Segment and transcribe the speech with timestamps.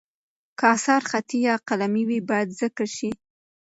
[0.57, 3.09] که اثر خطي یا قلمي وي، باید ذکر شي.